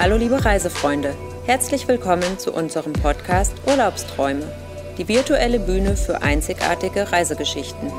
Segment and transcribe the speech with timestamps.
[0.00, 1.12] Hallo liebe Reisefreunde,
[1.44, 4.44] herzlich willkommen zu unserem Podcast Urlaubsträume,
[4.96, 7.90] die virtuelle Bühne für einzigartige Reisegeschichten.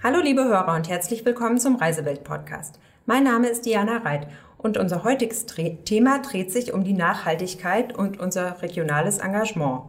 [0.00, 2.78] Hallo liebe Hörer und herzlich willkommen zum Reisewelt-Podcast.
[3.04, 4.28] Mein Name ist Diana Reit
[4.58, 9.86] und unser heutiges Thema dreht sich um die Nachhaltigkeit und unser regionales Engagement.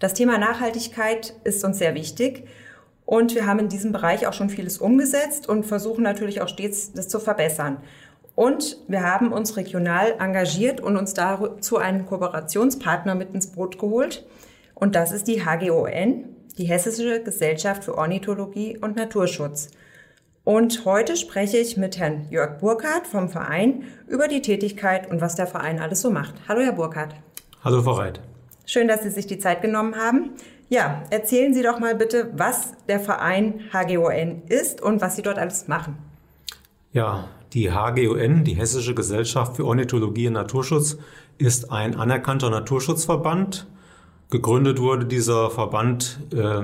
[0.00, 2.48] Das Thema Nachhaltigkeit ist uns sehr wichtig
[3.10, 6.92] und wir haben in diesem Bereich auch schon vieles umgesetzt und versuchen natürlich auch stets,
[6.92, 7.78] das zu verbessern.
[8.36, 14.24] Und wir haben uns regional engagiert und uns dazu einen Kooperationspartner mit ins Boot geholt.
[14.76, 16.24] Und das ist die HGON,
[16.56, 19.72] die Hessische Gesellschaft für Ornithologie und Naturschutz.
[20.44, 25.34] Und heute spreche ich mit Herrn Jörg Burkhardt vom Verein über die Tätigkeit und was
[25.34, 26.36] der Verein alles so macht.
[26.46, 27.16] Hallo, Herr Burkhardt.
[27.64, 28.20] Hallo, Frau Reit.
[28.66, 30.30] Schön, dass Sie sich die Zeit genommen haben.
[30.70, 35.36] Ja, erzählen Sie doch mal bitte, was der Verein HGON ist und was Sie dort
[35.36, 35.98] alles machen.
[36.92, 40.96] Ja, die HGON, die Hessische Gesellschaft für Ornithologie und Naturschutz,
[41.38, 43.66] ist ein anerkannter Naturschutzverband.
[44.30, 46.62] Gegründet wurde dieser Verband äh,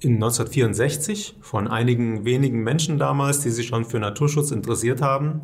[0.00, 5.42] in 1964 von einigen wenigen Menschen damals, die sich schon für Naturschutz interessiert haben.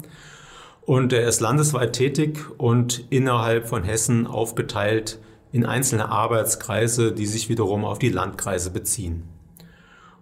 [0.86, 5.18] Und er ist landesweit tätig und innerhalb von Hessen aufgeteilt
[5.52, 9.24] in einzelne Arbeitskreise, die sich wiederum auf die Landkreise beziehen.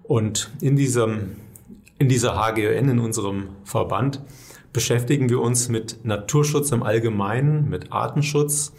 [0.03, 1.37] Und in, diesem,
[1.99, 4.23] in dieser HGON, in unserem Verband,
[4.73, 8.73] beschäftigen wir uns mit Naturschutz im Allgemeinen, mit Artenschutz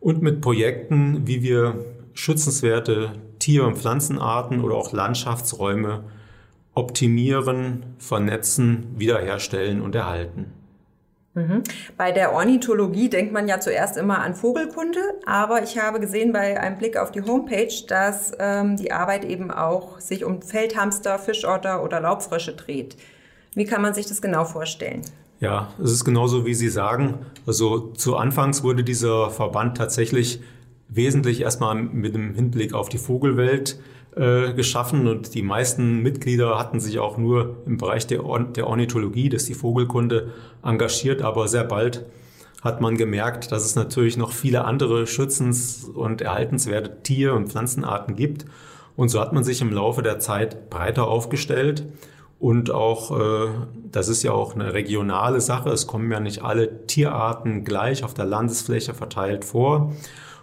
[0.00, 1.84] und mit Projekten, wie wir
[2.14, 6.04] schützenswerte Tier- und Pflanzenarten oder auch Landschaftsräume
[6.74, 10.52] optimieren, vernetzen, wiederherstellen und erhalten.
[11.34, 11.62] Mhm.
[11.96, 16.60] Bei der Ornithologie denkt man ja zuerst immer an Vogelkunde, aber ich habe gesehen bei
[16.60, 21.84] einem Blick auf die Homepage, dass ähm, die Arbeit eben auch sich um Feldhamster, Fischotter
[21.84, 22.96] oder Laubfrösche dreht.
[23.54, 25.02] Wie kann man sich das genau vorstellen?
[25.38, 27.26] Ja, es ist genauso, wie Sie sagen.
[27.46, 30.40] Also zu Anfangs wurde dieser Verband tatsächlich
[30.90, 33.80] wesentlich erstmal mit dem Hinblick auf die Vogelwelt
[34.16, 38.66] äh, geschaffen und die meisten Mitglieder hatten sich auch nur im Bereich der, Or der
[38.66, 42.06] Ornithologie, das ist die Vogelkunde, engagiert, aber sehr bald
[42.60, 48.16] hat man gemerkt, dass es natürlich noch viele andere schützens- und erhaltenswerte Tier- und Pflanzenarten
[48.16, 48.44] gibt.
[48.96, 51.86] Und so hat man sich im Laufe der Zeit breiter aufgestellt.
[52.38, 53.48] Und auch, äh,
[53.90, 58.12] das ist ja auch eine regionale Sache, es kommen ja nicht alle Tierarten gleich auf
[58.12, 59.94] der Landesfläche verteilt vor.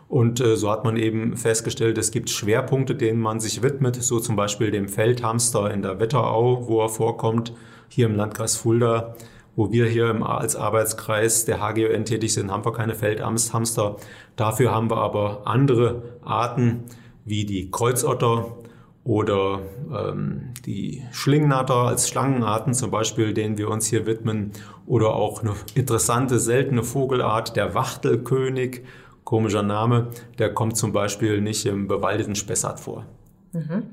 [0.09, 4.19] Und äh, so hat man eben festgestellt, es gibt Schwerpunkte, denen man sich widmet, so
[4.19, 7.53] zum Beispiel dem Feldhamster in der Wetterau, wo er vorkommt,
[7.89, 9.15] hier im Landkreis Fulda,
[9.55, 13.97] wo wir hier im, als Arbeitskreis der HGON tätig sind, haben wir keine Feldhamster.
[14.35, 16.83] Dafür haben wir aber andere Arten
[17.25, 18.55] wie die Kreuzotter
[19.03, 19.61] oder
[19.93, 24.51] ähm, die Schlingnatter als Schlangenarten zum Beispiel, denen wir uns hier widmen,
[24.85, 28.83] oder auch eine interessante, seltene Vogelart, der Wachtelkönig
[29.27, 30.07] komischer Name,
[30.39, 33.05] der kommt zum Beispiel nicht im bewaldeten Spessart vor.
[33.51, 33.83] Mhm.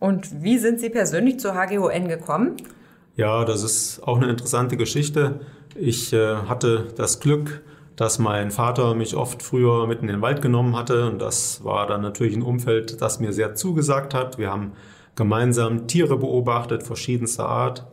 [0.00, 2.56] Und wie sind Sie persönlich zur HGON gekommen?
[3.14, 5.42] Ja, das ist auch eine interessante Geschichte.
[5.76, 7.62] Ich äh, hatte das Glück,
[7.94, 11.86] dass mein Vater mich oft früher mitten in den Wald genommen hatte und das war
[11.86, 14.38] dann natürlich ein Umfeld, das mir sehr zugesagt hat.
[14.38, 14.72] Wir haben
[15.14, 17.86] gemeinsam Tiere beobachtet, verschiedenster Art.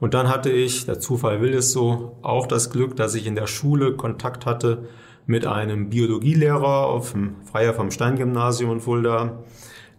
[0.00, 3.36] Und dann hatte ich, der Zufall will es so, auch das Glück, dass ich in
[3.36, 4.88] der Schule Kontakt hatte
[5.26, 9.38] mit einem Biologielehrer auf dem Freier vom Stein-Gymnasium in Fulda,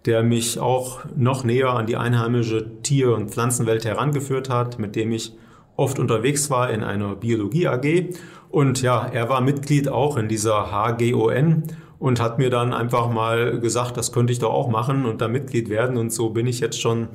[0.06, 5.11] der mich auch noch näher an die einheimische Tier- und Pflanzenwelt herangeführt hat, mit dem
[5.11, 5.33] ich
[5.75, 8.16] oft unterwegs war in einer Biologie AG.
[8.50, 11.63] Und ja, er war Mitglied auch in dieser HGON
[11.97, 15.27] und hat mir dann einfach mal gesagt, das könnte ich doch auch machen und da
[15.27, 15.97] Mitglied werden.
[15.97, 17.07] Und so bin ich jetzt schon,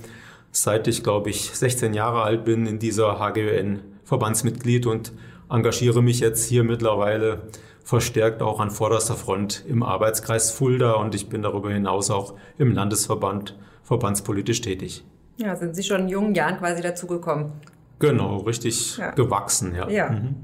[0.52, 5.12] seit ich glaube ich 16 Jahre alt bin, in dieser HGON Verbandsmitglied und
[5.48, 7.42] engagiere mich jetzt hier mittlerweile
[7.84, 12.72] verstärkt auch an vorderster Front im Arbeitskreis Fulda und ich bin darüber hinaus auch im
[12.72, 15.04] Landesverband verbandspolitisch tätig.
[15.36, 17.52] Ja, sind Sie schon in jungen Jahren quasi dazugekommen?
[17.98, 19.10] Genau, richtig ja.
[19.12, 19.88] gewachsen, ja.
[19.88, 20.10] ja.
[20.10, 20.36] Mhm.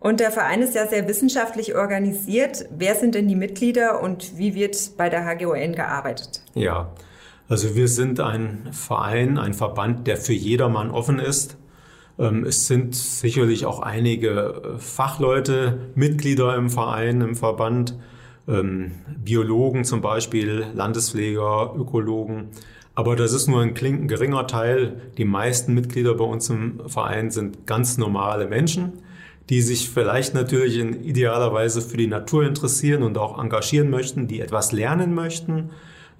[0.00, 2.66] Und der Verein ist ja sehr wissenschaftlich organisiert.
[2.70, 6.42] Wer sind denn die Mitglieder und wie wird bei der HGON gearbeitet?
[6.54, 6.92] Ja,
[7.48, 11.56] also wir sind ein Verein, ein Verband, der für jedermann offen ist.
[12.18, 14.30] Ähm, es sind sicherlich auch einige
[14.76, 17.96] äh, Fachleute, Mitglieder im Verein, im Verband,
[18.48, 22.48] ähm, Biologen zum Beispiel, Landespfleger, Ökologen.
[22.94, 25.00] Aber das ist nur ein geringer Teil.
[25.18, 28.94] Die meisten Mitglieder bei uns im Verein sind ganz normale Menschen,
[29.50, 34.28] die sich vielleicht natürlich in idealer Weise für die Natur interessieren und auch engagieren möchten,
[34.28, 35.70] die etwas lernen möchten,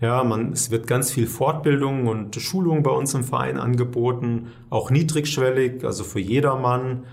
[0.00, 4.90] Ja, man, es wird ganz viel Fortbildung und Schulung bei uns im Verein angeboten, auch
[4.90, 7.04] niedrigschwellig, also für jedermann.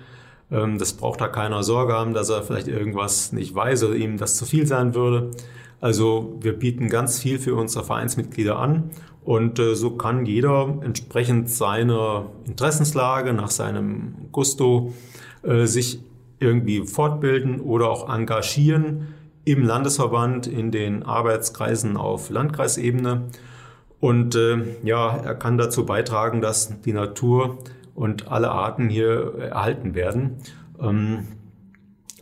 [0.52, 4.18] Ähm, das braucht da keiner Sorge haben, dass er vielleicht irgendwas nicht weiß oder ihm
[4.18, 5.32] das zu viel sein würde.
[5.80, 8.92] Also wir bieten ganz viel für unsere Vereinsmitglieder an
[9.24, 14.94] und äh, so kann jeder entsprechend seiner Interessenslage, nach seinem Gusto
[15.44, 16.00] äh, sich
[16.40, 19.08] irgendwie fortbilden oder auch engagieren
[19.46, 23.30] im Landesverband, in den Arbeitskreisen auf Landkreisebene.
[24.00, 27.60] Und äh, ja, er kann dazu beitragen, dass die Natur
[27.96, 30.38] und alle Arten hier erhalten werden.
[30.80, 31.28] Ähm,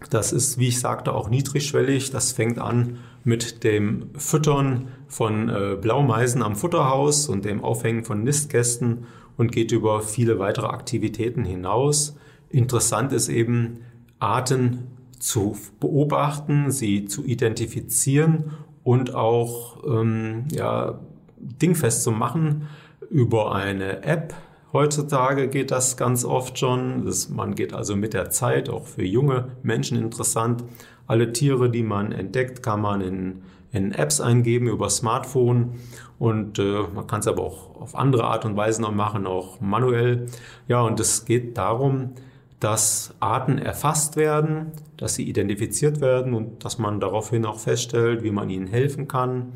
[0.09, 2.11] das ist, wie ich sagte, auch niedrigschwellig.
[2.11, 8.23] Das fängt an mit dem Füttern von äh, Blaumeisen am Futterhaus und dem Aufhängen von
[8.23, 9.05] Nistkästen
[9.37, 12.17] und geht über viele weitere Aktivitäten hinaus.
[12.49, 13.81] Interessant ist eben,
[14.19, 14.87] Arten
[15.21, 18.51] zu beobachten, sie zu identifizieren
[18.83, 20.99] und auch ähm, ja,
[21.37, 22.67] dingfest zu machen
[23.09, 24.33] über eine App,
[24.73, 27.05] Heutzutage geht das ganz oft schon.
[27.05, 30.63] Das, man geht also mit der Zeit, auch für junge Menschen interessant.
[31.07, 33.41] Alle Tiere, die man entdeckt, kann man in,
[33.73, 35.73] in Apps eingeben über Smartphone.
[36.19, 39.59] Und äh, man kann es aber auch auf andere Art und Weise noch machen, auch
[39.59, 40.27] manuell.
[40.69, 42.11] Ja, und es geht darum,
[42.61, 48.31] dass Arten erfasst werden, dass sie identifiziert werden und dass man daraufhin auch feststellt, wie
[48.31, 49.53] man ihnen helfen kann.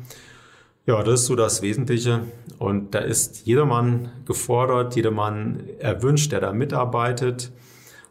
[0.86, 2.22] Ja, das ist so das Wesentliche.
[2.58, 7.52] Und da ist jedermann gefordert, jedermann erwünscht, der da mitarbeitet.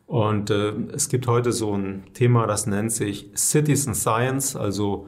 [0.08, 5.08] Und äh, es gibt heute so ein Thema, das nennt sich Citizen Science, also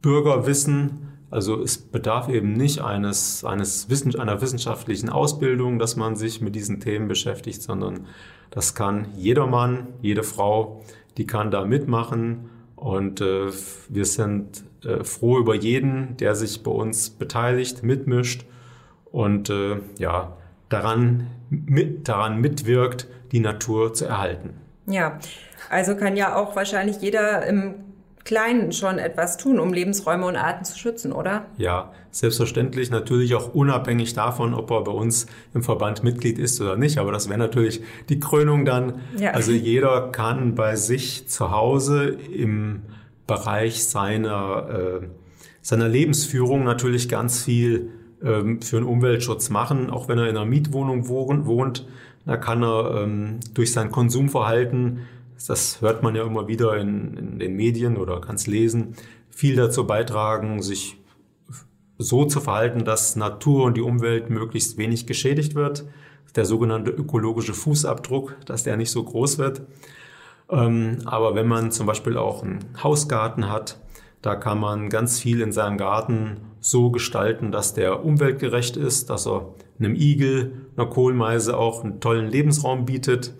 [0.00, 1.17] Bürgerwissen.
[1.30, 6.54] Also es bedarf eben nicht eines, eines Wissen, einer wissenschaftlichen Ausbildung, dass man sich mit
[6.54, 8.06] diesen Themen beschäftigt, sondern
[8.50, 10.82] das kann jedermann, jede Frau,
[11.18, 12.50] die kann da mitmachen.
[12.76, 13.50] Und äh,
[13.88, 18.46] wir sind äh, froh über jeden, der sich bei uns beteiligt, mitmischt
[19.10, 20.36] und äh, ja,
[20.68, 24.54] daran, mit, daran mitwirkt, die Natur zu erhalten.
[24.86, 25.18] Ja,
[25.68, 27.74] also kann ja auch wahrscheinlich jeder im
[28.28, 31.46] Kleinen schon etwas tun, um Lebensräume und Arten zu schützen, oder?
[31.56, 36.76] Ja, selbstverständlich, natürlich auch unabhängig davon, ob er bei uns im Verband Mitglied ist oder
[36.76, 36.98] nicht.
[36.98, 37.80] Aber das wäre natürlich
[38.10, 39.00] die Krönung dann.
[39.16, 39.30] Ja.
[39.30, 42.82] Also jeder kann bei sich zu Hause im
[43.26, 45.06] Bereich seiner, äh,
[45.62, 47.92] seiner Lebensführung natürlich ganz viel
[48.22, 49.88] ähm, für den Umweltschutz machen.
[49.88, 51.86] Auch wenn er in einer Mietwohnung wohnt,
[52.26, 55.06] da kann er ähm, durch sein Konsumverhalten,
[55.46, 58.94] das hört man ja immer wieder in, in den Medien oder kann es lesen,
[59.30, 60.96] viel dazu beitragen, sich
[61.98, 65.84] so zu verhalten, dass Natur und die Umwelt möglichst wenig geschädigt wird.
[66.36, 69.62] Der sogenannte ökologische Fußabdruck, dass der nicht so groß wird.
[70.50, 73.78] Ähm, aber wenn man zum Beispiel auch einen Hausgarten hat,
[74.22, 79.26] da kann man ganz viel in seinem Garten so gestalten, dass der umweltgerecht ist, dass
[79.26, 83.34] er einem Igel, einer Kohlmeise auch einen tollen Lebensraum bietet.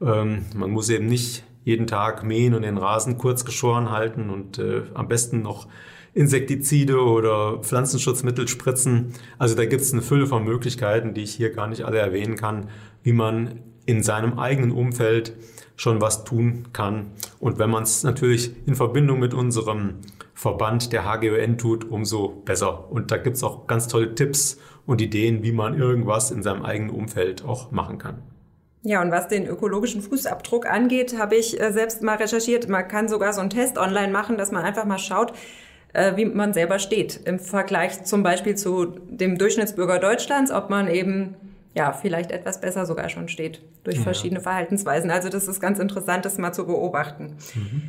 [0.00, 4.58] Ähm, man muss eben nicht jeden Tag mähen und den Rasen kurz geschoren halten und
[4.58, 5.66] äh, am besten noch
[6.14, 9.12] Insektizide oder Pflanzenschutzmittel spritzen.
[9.36, 12.36] Also da gibt es eine Fülle von Möglichkeiten, die ich hier gar nicht alle erwähnen
[12.36, 12.68] kann,
[13.02, 15.34] wie man in seinem eigenen Umfeld
[15.76, 17.12] schon was tun kann.
[17.38, 19.96] Und wenn man es natürlich in Verbindung mit unserem
[20.32, 22.90] Verband der HGON tut, umso besser.
[22.90, 26.62] Und da gibt es auch ganz tolle Tipps und Ideen, wie man irgendwas in seinem
[26.62, 28.22] eigenen Umfeld auch machen kann.
[28.86, 32.68] Ja, und was den ökologischen Fußabdruck angeht, habe ich äh, selbst mal recherchiert.
[32.68, 35.32] Man kann sogar so einen Test online machen, dass man einfach mal schaut,
[35.92, 40.86] äh, wie man selber steht im Vergleich zum Beispiel zu dem Durchschnittsbürger Deutschlands, ob man
[40.86, 41.34] eben
[41.74, 44.02] ja, vielleicht etwas besser sogar schon steht durch ja.
[44.02, 45.10] verschiedene Verhaltensweisen.
[45.10, 47.38] Also das ist ganz interessant, das mal zu beobachten.
[47.56, 47.82] Mhm.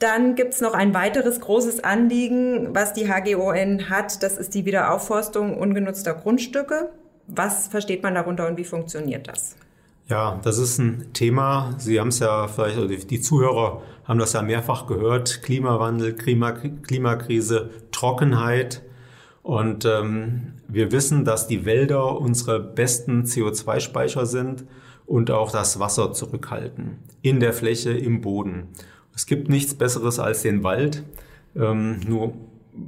[0.00, 4.24] Dann gibt's noch ein weiteres großes Anliegen, was die HGON hat.
[4.24, 6.88] Das ist die Wiederaufforstung ungenutzter Grundstücke.
[7.28, 9.54] Was versteht man darunter und wie funktioniert das?
[10.06, 11.74] Ja, das ist ein Thema.
[11.78, 15.42] Sie haben es ja vielleicht, oder die Zuhörer haben das ja mehrfach gehört.
[15.42, 18.82] Klimawandel, Klima, Klimakrise, Trockenheit.
[19.42, 24.64] Und ähm, wir wissen, dass die Wälder unsere besten CO2-Speicher sind
[25.06, 26.98] und auch das Wasser zurückhalten.
[27.22, 28.68] In der Fläche, im Boden.
[29.14, 31.02] Es gibt nichts Besseres als den Wald.
[31.56, 32.34] Ähm, nur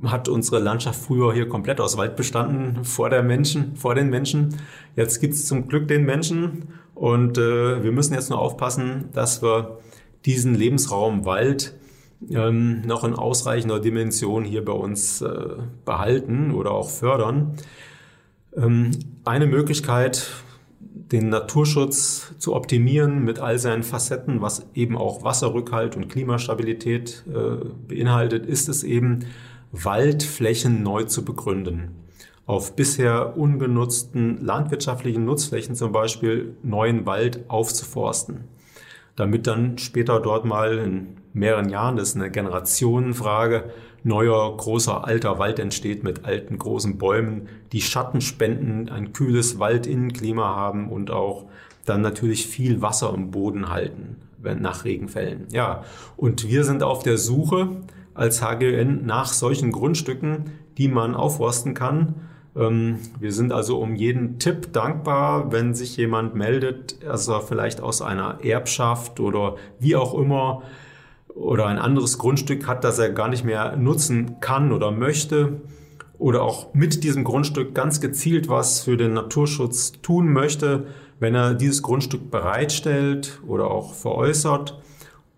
[0.04, 4.56] hat unsere Landschaft früher hier komplett aus Wald bestanden vor der Menschen, vor den Menschen.
[4.96, 9.42] Jetzt gibt es zum Glück den Menschen und äh, wir müssen jetzt nur aufpassen, dass
[9.42, 9.78] wir
[10.24, 11.74] diesen Lebensraum Wald
[12.30, 17.52] ähm, noch in ausreichender Dimension hier bei uns äh, behalten oder auch fördern.
[18.56, 18.92] Ähm,
[19.26, 20.26] eine Möglichkeit,
[20.80, 27.62] den Naturschutz zu optimieren mit all seinen Facetten, was eben auch Wasserrückhalt und Klimastabilität äh,
[27.86, 29.26] beinhaltet, ist es eben,
[29.70, 32.05] Waldflächen neu zu begründen.
[32.46, 38.44] Auf bisher ungenutzten landwirtschaftlichen Nutzflächen zum Beispiel neuen Wald aufzuforsten,
[39.16, 43.64] damit dann später dort mal in mehreren Jahren, das ist eine Generationenfrage,
[44.04, 50.54] neuer, großer, alter Wald entsteht mit alten, großen Bäumen, die Schatten spenden, ein kühles Waldinnenklima
[50.54, 51.46] haben und auch
[51.84, 54.16] dann natürlich viel Wasser im Boden halten
[54.60, 55.46] nach Regenfällen.
[55.50, 55.82] Ja,
[56.16, 57.82] und wir sind auf der Suche
[58.14, 62.14] als HGN nach solchen Grundstücken, die man aufforsten kann.
[62.56, 68.02] Ähm, wir sind also um jeden Tipp dankbar, wenn sich jemand meldet, also vielleicht aus
[68.02, 70.62] einer Erbschaft oder wie auch immer
[71.34, 75.60] oder ein anderes Grundstück hat, das er gar nicht mehr nutzen kann oder möchte
[76.18, 80.86] oder auch mit diesem Grundstück ganz gezielt was für den Naturschutz tun möchte,
[81.20, 84.80] wenn er dieses Grundstück bereitstellt oder auch veräußert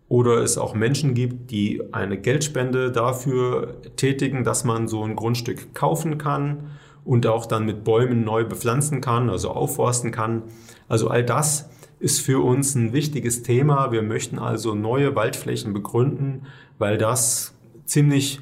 [0.08, 5.74] oder es auch Menschen gibt, die eine Geldspende dafür tätigen, dass man so ein Grundstück
[5.74, 6.70] kaufen kann
[7.08, 10.42] und auch dann mit Bäumen neu bepflanzen kann, also aufforsten kann.
[10.88, 13.92] Also all das ist für uns ein wichtiges Thema.
[13.92, 16.42] Wir möchten also neue Waldflächen begründen,
[16.76, 17.54] weil das
[17.86, 18.40] ziemlich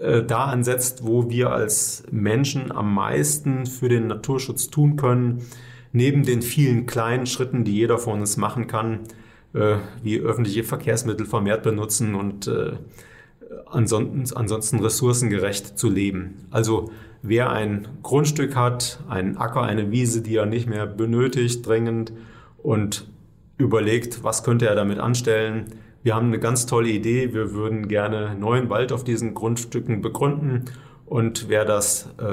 [0.00, 5.42] äh, da ansetzt, wo wir als Menschen am meisten für den Naturschutz tun können.
[5.92, 9.02] Neben den vielen kleinen Schritten, die jeder von uns machen kann,
[9.54, 12.72] äh, wie öffentliche Verkehrsmittel vermehrt benutzen und äh,
[13.66, 16.46] ansonsten, ansonsten ressourcengerecht zu leben.
[16.50, 16.90] Also
[17.22, 22.12] wer ein Grundstück hat, einen Acker, eine Wiese, die er nicht mehr benötigt, dringend,
[22.62, 23.08] und
[23.56, 25.66] überlegt, was könnte er damit anstellen.
[26.02, 27.32] Wir haben eine ganz tolle Idee.
[27.34, 30.66] Wir würden gerne neuen Wald auf diesen Grundstücken begründen.
[31.06, 32.24] Und wer das, äh,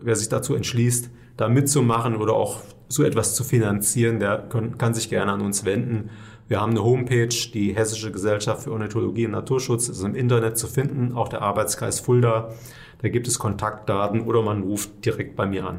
[0.00, 4.94] wer sich dazu entschließt, da mitzumachen oder auch so etwas zu finanzieren, der kann, kann
[4.94, 6.10] sich gerne an uns wenden.
[6.52, 10.66] Wir haben eine Homepage, die Hessische Gesellschaft für Ornithologie und Naturschutz, ist im Internet zu
[10.66, 12.52] finden, auch der Arbeitskreis Fulda.
[13.00, 15.78] Da gibt es Kontaktdaten oder man ruft direkt bei mir an.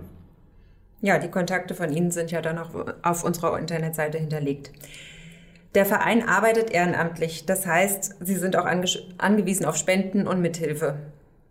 [1.01, 2.71] Ja, die Kontakte von Ihnen sind ja dann auch
[3.03, 4.71] auf unserer Internetseite hinterlegt.
[5.75, 8.87] Der Verein arbeitet ehrenamtlich, das heißt, Sie sind auch ange
[9.19, 10.95] angewiesen auf Spenden und Mithilfe.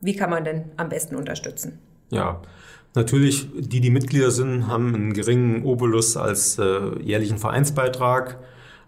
[0.00, 1.78] Wie kann man denn am besten unterstützen?
[2.10, 2.42] Ja,
[2.96, 8.40] natürlich, die, die Mitglieder sind, haben einen geringen Obolus als äh, jährlichen Vereinsbeitrag.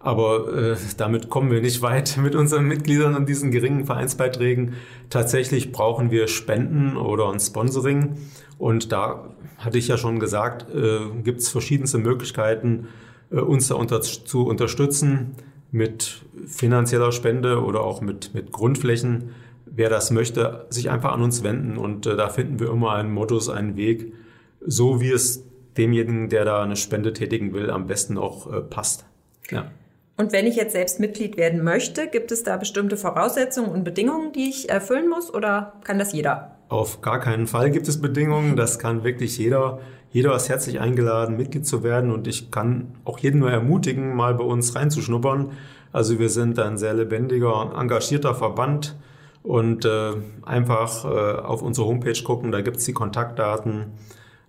[0.04, 4.74] Aber äh, damit kommen wir nicht weit mit unseren Mitgliedern und diesen geringen Vereinsbeiträgen.
[5.08, 8.18] Tatsächlich brauchen wir Spenden oder ein Sponsoring.
[8.58, 12.88] Und da hatte ich ja schon gesagt, äh, gibt es verschiedenste Möglichkeiten,
[13.30, 15.36] äh, uns da unter, zu unterstützen
[15.72, 19.30] mit finanzieller Spende oder auch mit, mit Grundflächen.
[19.64, 23.10] Wer das möchte, sich einfach an uns wenden und äh, da finden wir immer einen
[23.10, 24.12] Modus, einen Weg,
[24.60, 25.44] so wie es
[25.78, 29.06] demjenigen, der da eine Spende tätigen will, am besten auch äh, passt.
[29.50, 29.70] Ja.
[30.16, 34.32] Und wenn ich jetzt selbst Mitglied werden möchte, gibt es da bestimmte Voraussetzungen und Bedingungen,
[34.32, 36.56] die ich erfüllen muss oder kann das jeder?
[36.68, 38.56] Auf gar keinen Fall gibt es Bedingungen.
[38.56, 39.80] Das kann wirklich jeder.
[40.10, 44.34] Jeder ist herzlich eingeladen, Mitglied zu werden und ich kann auch jeden nur ermutigen, mal
[44.34, 45.50] bei uns reinzuschnuppern.
[45.90, 48.96] Also wir sind ein sehr lebendiger, engagierter Verband
[49.42, 50.12] und äh,
[50.44, 53.92] einfach äh, auf unsere Homepage gucken, da gibt es die Kontaktdaten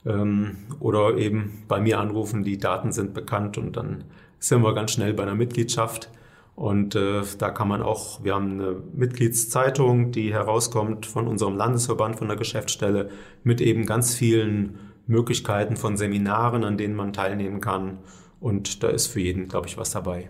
[0.05, 4.03] ähm, oder eben bei mir anrufen, die Daten sind bekannt und dann
[4.39, 6.09] sind wir ganz schnell bei einer Mitgliedschaft.
[6.55, 12.17] Und äh, da kann man auch, wir haben eine Mitgliedszeitung, die herauskommt von unserem Landesverband,
[12.17, 13.09] von der Geschäftsstelle,
[13.43, 17.97] mit eben ganz vielen Möglichkeiten von Seminaren, an denen man teilnehmen kann.
[18.39, 20.29] Und da ist für jeden, glaube ich, was dabei.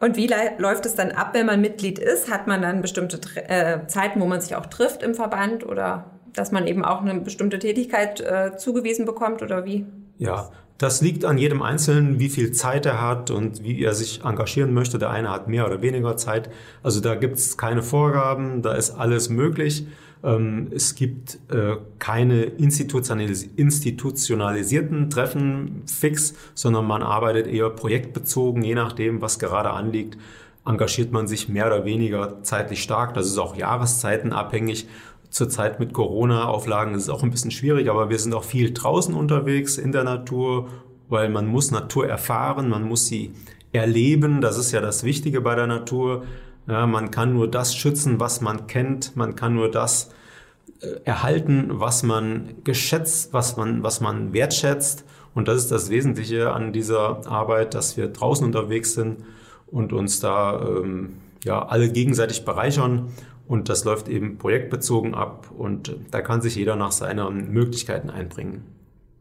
[0.00, 2.30] Und wie läuft es dann ab, wenn man Mitglied ist?
[2.30, 3.18] Hat man dann bestimmte
[3.48, 7.18] äh, Zeiten, wo man sich auch trifft im Verband oder dass man eben auch eine
[7.20, 9.86] bestimmte Tätigkeit äh, zugewiesen bekommt oder wie?
[10.18, 14.24] Ja, das liegt an jedem Einzelnen, wie viel Zeit er hat und wie er sich
[14.24, 14.96] engagieren möchte.
[14.98, 16.50] Der eine hat mehr oder weniger Zeit.
[16.84, 19.88] Also da gibt es keine Vorgaben, da ist alles möglich.
[20.22, 29.20] Ähm, es gibt äh, keine institutionalisierten Treffen fix, sondern man arbeitet eher projektbezogen, je nachdem,
[29.20, 30.16] was gerade anliegt
[30.68, 33.14] engagiert man sich mehr oder weniger zeitlich stark.
[33.14, 34.86] Das ist auch jahreszeitenabhängig
[35.30, 39.14] Zurzeit mit Corona-Auflagen ist es auch ein bisschen schwierig, aber wir sind auch viel draußen
[39.14, 40.68] unterwegs in der Natur,
[41.08, 43.32] weil man muss Natur erfahren, man muss sie
[43.72, 44.40] erleben.
[44.40, 46.24] Das ist ja das Wichtige bei der Natur.
[46.66, 49.16] Ja, man kann nur das schützen, was man kennt.
[49.16, 50.10] Man kann nur das
[50.80, 55.04] äh, erhalten, was man geschätzt, was man, was man wertschätzt.
[55.34, 59.18] Und das ist das Wesentliche an dieser Arbeit, dass wir draußen unterwegs sind
[59.66, 63.08] und uns da ähm, ja alle gegenseitig bereichern
[63.48, 68.62] und das läuft eben projektbezogen ab und da kann sich jeder nach seinen Möglichkeiten einbringen.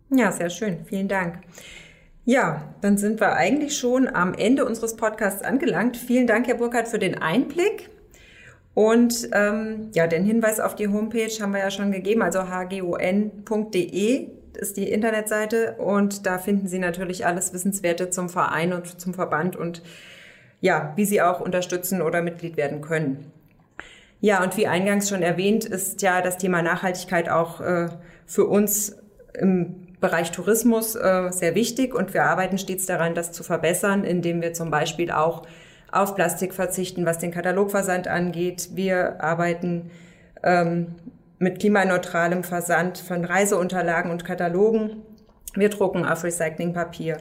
[0.10, 0.86] Ja, sehr schön.
[0.86, 1.40] Vielen Dank.
[2.26, 5.96] Ja, dann sind wir eigentlich schon am Ende unseres Podcasts angelangt.
[5.96, 7.90] Vielen Dank, Herr Burkhardt, für den Einblick.
[8.74, 14.28] Und ähm, ja, den Hinweis auf die Homepage haben wir ja schon gegeben, also hgon.de
[14.58, 19.56] ist die Internetseite und da finden Sie natürlich alles Wissenswerte zum Verein und zum Verband
[19.56, 19.82] und
[20.62, 23.32] ja, wie Sie auch unterstützen oder Mitglied werden können.
[24.20, 27.90] Ja, und wie eingangs schon erwähnt, ist ja das Thema Nachhaltigkeit auch äh,
[28.26, 28.98] für uns
[29.40, 34.42] im Bereich Tourismus äh, sehr wichtig und wir arbeiten stets daran, das zu verbessern, indem
[34.42, 35.44] wir zum Beispiel auch
[35.92, 38.70] auf Plastik verzichten, was den Katalogversand angeht.
[38.74, 39.90] Wir arbeiten
[40.44, 40.96] ähm,
[41.40, 45.04] mit klimaneutralem Versand von Reiseunterlagen und Katalogen.
[45.56, 47.18] Wir drucken auf Recyclingpapier.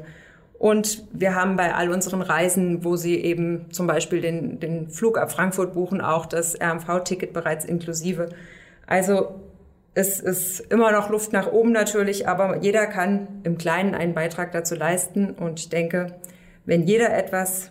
[0.59, 5.19] Und wir haben bei all unseren Reisen, wo Sie eben zum Beispiel den, den Flug
[5.19, 8.31] ab Frankfurt buchen, auch das RMV-Ticket bereits inklusive.
[8.87, 9.41] Also
[9.95, 14.53] es ist immer noch Luft nach oben natürlich, aber jeder kann im Kleinen einen Beitrag
[14.53, 15.31] dazu leisten.
[15.31, 16.15] Und ich denke,
[16.65, 17.71] wenn jeder etwas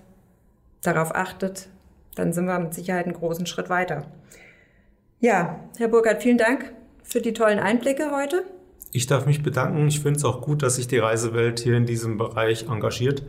[0.82, 1.70] darauf achtet,
[2.16, 4.06] dann sind wir mit Sicherheit einen großen Schritt weiter.
[5.20, 6.74] Ja, Herr Burkhardt, vielen Dank
[7.04, 8.44] für die tollen Einblicke heute.
[8.96, 9.90] Ich darf mich bedanken.
[9.90, 13.24] Ich finde es auch gut, dass sich die Reisewelt hier in diesem Bereich engagiert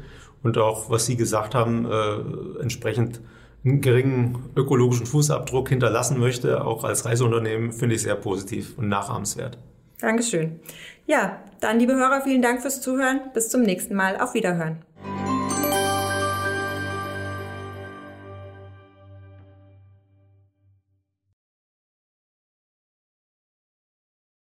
[0.44, 3.20] und auch, was Sie gesagt haben, äh, entsprechend
[3.64, 6.64] einen geringen ökologischen Fußabdruck hinterlassen möchte.
[6.64, 9.58] Auch als Reiseunternehmen finde ich sehr positiv und nachahmenswert.
[10.00, 10.60] Dankeschön.
[11.06, 13.22] Ja, dann, liebe Hörer, vielen Dank fürs Zuhören.
[13.34, 14.20] Bis zum nächsten Mal.
[14.20, 14.84] Auf Wiederhören.